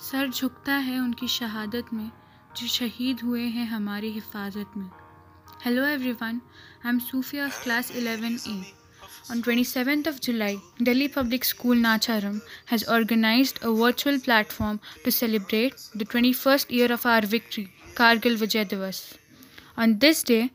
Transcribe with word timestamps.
Sir 0.00 0.28
झुकता 0.28 0.74
है 0.76 0.98
उनकी 0.98 1.26
शहादत 1.28 1.92
में, 1.92 2.10
जो 2.56 2.66
शहीद 2.68 3.20
हुए 3.24 3.42
हैं 3.42 3.66
हमारी 3.66 4.10
हिफाजत 4.12 4.72
में। 4.76 4.88
Hello 5.64 5.84
everyone 6.12 6.40
I 6.84 6.88
am 6.88 6.98
Sufi 6.98 7.40
of 7.40 7.62
class 7.62 7.90
eleven 7.96 8.38
A 8.48 8.60
on 9.30 9.40
twenty 9.42 9.64
seventh 9.64 10.08
of 10.08 10.18
July 10.22 10.58
Delhi 10.82 11.08
public 11.16 11.44
school 11.44 11.78
Nacharam 11.78 12.38
has 12.70 12.84
organise 12.96 13.54
a 13.54 13.68
virtual 13.80 14.18
platform 14.26 14.78
to 15.04 15.10
celebrate 15.10 15.74
the 15.96 16.06
twenty 16.10 16.32
first 16.34 16.72
year 16.72 16.92
of 16.92 17.08
our 17.08 17.26
victory 17.26 17.64
Kargil 17.96 18.36
Vijay 18.36 18.64
Diwas 18.64 19.02
on 19.78 19.94
this 19.98 20.24
day 20.26 20.48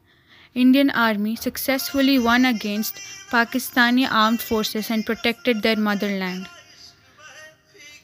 Indian 0.56 0.90
army 1.02 1.36
successfully 1.42 2.18
won 2.30 2.46
against 2.48 2.96
Pakistani 3.32 4.04
armed 4.24 4.40
forces 4.42 4.88
and 4.92 5.06
protected 5.06 5.62
their 5.62 5.80
motherland 6.20 6.46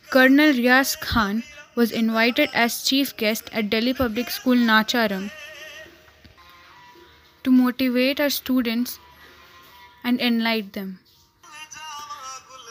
Colonel 0.10 0.54
Riaz 0.54 0.96
Khan 1.02 1.44
was 1.76 1.92
invited 1.92 2.50
as 2.54 2.82
chief 2.84 3.18
guest 3.18 3.50
at 3.52 3.70
Delhi 3.70 3.94
Public 3.94 4.30
School 4.30 4.56
Nacharam 4.56 5.30
to 7.44 7.52
motivate 7.52 8.22
our 8.22 8.30
students 8.30 9.00
and 10.06 10.22
enlighten 10.22 10.72
them. 10.72 11.00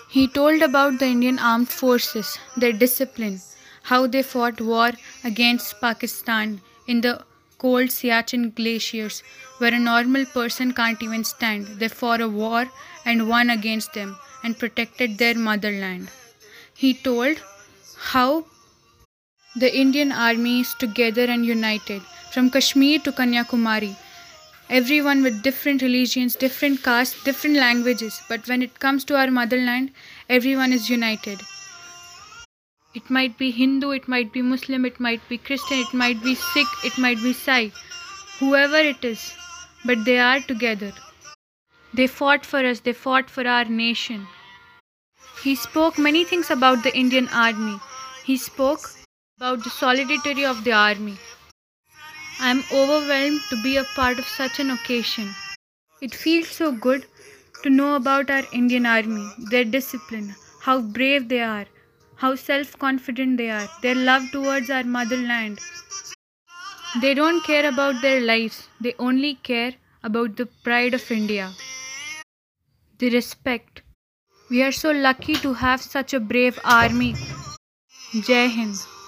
He 0.08 0.26
told 0.26 0.62
about 0.62 0.98
the 0.98 1.06
Indian 1.08 1.38
armed 1.38 1.68
forces, 1.68 2.38
their 2.56 2.72
discipline, 2.72 3.42
how 3.82 4.06
they 4.06 4.22
fought 4.22 4.60
war 4.62 4.92
against 5.22 5.78
Pakistan 5.78 6.62
in 6.86 7.02
the 7.02 7.22
cold 7.58 7.90
Siachen 7.90 8.54
glaciers 8.54 9.22
where 9.58 9.74
a 9.74 9.78
normal 9.78 10.24
person 10.24 10.72
can't 10.72 11.02
even 11.02 11.22
stand. 11.22 11.66
They 11.80 11.88
fought 11.88 12.22
a 12.22 12.28
war 12.28 12.66
and 13.04 13.28
won 13.28 13.50
against 13.50 13.92
them 13.92 14.18
and 14.42 14.58
protected 14.58 15.18
their 15.18 15.34
motherland. 15.34 16.08
He 16.78 16.92
told 16.92 17.38
how 17.98 18.44
the 19.54 19.74
Indian 19.74 20.12
army 20.12 20.60
is 20.60 20.74
together 20.74 21.24
and 21.24 21.46
united 21.46 22.02
from 22.32 22.50
Kashmir 22.50 22.98
to 23.00 23.12
Kanyakumari. 23.12 23.96
Everyone 24.68 25.22
with 25.22 25.42
different 25.42 25.80
religions, 25.80 26.36
different 26.36 26.82
castes, 26.82 27.24
different 27.24 27.56
languages, 27.56 28.20
but 28.28 28.46
when 28.46 28.60
it 28.60 28.78
comes 28.78 29.04
to 29.06 29.16
our 29.16 29.30
motherland, 29.30 29.90
everyone 30.28 30.74
is 30.74 30.90
united. 30.90 31.40
It 32.94 33.08
might 33.08 33.38
be 33.38 33.50
Hindu, 33.50 33.92
it 33.92 34.06
might 34.06 34.30
be 34.32 34.42
Muslim, 34.42 34.84
it 34.84 35.00
might 35.00 35.26
be 35.30 35.38
Christian, 35.38 35.78
it 35.78 35.94
might 35.94 36.22
be 36.22 36.34
Sikh, 36.34 36.66
it 36.84 36.98
might 36.98 37.22
be 37.22 37.32
Sai, 37.32 37.72
whoever 38.38 38.76
it 38.76 39.02
is, 39.02 39.32
but 39.86 40.04
they 40.04 40.18
are 40.18 40.40
together. 40.40 40.92
They 41.94 42.06
fought 42.06 42.44
for 42.44 42.58
us, 42.58 42.80
they 42.80 42.92
fought 42.92 43.30
for 43.30 43.46
our 43.48 43.64
nation. 43.64 44.26
He 45.42 45.54
spoke 45.54 45.98
many 45.98 46.24
things 46.24 46.50
about 46.50 46.82
the 46.82 46.96
Indian 46.96 47.28
army. 47.28 47.78
He 48.24 48.36
spoke 48.36 48.90
about 49.36 49.64
the 49.64 49.70
solidarity 49.70 50.44
of 50.44 50.64
the 50.64 50.72
army. 50.72 51.16
I 52.40 52.50
am 52.50 52.64
overwhelmed 52.72 53.40
to 53.50 53.62
be 53.62 53.76
a 53.76 53.84
part 53.84 54.18
of 54.18 54.26
such 54.26 54.58
an 54.60 54.70
occasion. 54.70 55.34
It 56.02 56.14
feels 56.14 56.48
so 56.48 56.72
good 56.72 57.06
to 57.62 57.70
know 57.70 57.94
about 57.96 58.30
our 58.30 58.42
Indian 58.52 58.86
army, 58.86 59.26
their 59.50 59.64
discipline, 59.64 60.34
how 60.60 60.80
brave 60.80 61.28
they 61.28 61.40
are, 61.40 61.66
how 62.16 62.34
self 62.34 62.78
confident 62.78 63.38
they 63.38 63.50
are, 63.50 63.68
their 63.82 63.94
love 63.94 64.30
towards 64.32 64.68
our 64.70 64.84
motherland. 64.84 65.58
They 67.00 67.14
don't 67.14 67.42
care 67.44 67.68
about 67.68 68.02
their 68.02 68.20
lives, 68.20 68.68
they 68.80 68.94
only 68.98 69.34
care 69.36 69.74
about 70.02 70.36
the 70.36 70.46
pride 70.46 70.94
of 70.94 71.10
India. 71.10 71.52
The 72.98 73.10
respect. 73.10 73.82
We 74.48 74.62
are 74.62 74.72
so 74.72 74.92
lucky 74.92 75.34
to 75.36 75.54
have 75.54 75.82
such 75.82 76.14
a 76.14 76.20
brave 76.20 76.58
army. 76.64 77.14
Jai 78.12 78.46
Hind. 78.46 78.95